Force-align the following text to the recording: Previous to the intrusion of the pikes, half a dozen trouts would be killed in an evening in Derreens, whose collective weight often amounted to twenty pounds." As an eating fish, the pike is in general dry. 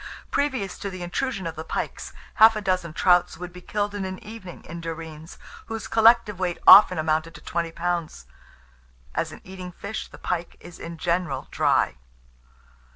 Previous 0.31 0.79
to 0.79 0.89
the 0.89 1.03
intrusion 1.03 1.45
of 1.45 1.55
the 1.55 1.63
pikes, 1.63 2.11
half 2.41 2.55
a 2.55 2.61
dozen 2.61 2.91
trouts 2.91 3.37
would 3.37 3.53
be 3.53 3.61
killed 3.61 3.93
in 3.93 4.03
an 4.03 4.17
evening 4.23 4.63
in 4.65 4.81
Derreens, 4.81 5.37
whose 5.67 5.87
collective 5.87 6.39
weight 6.39 6.57
often 6.65 6.97
amounted 6.97 7.35
to 7.35 7.41
twenty 7.41 7.71
pounds." 7.71 8.25
As 9.13 9.31
an 9.31 9.41
eating 9.43 9.71
fish, 9.71 10.07
the 10.07 10.17
pike 10.17 10.55
is 10.59 10.79
in 10.79 10.97
general 10.97 11.47
dry. 11.51 11.97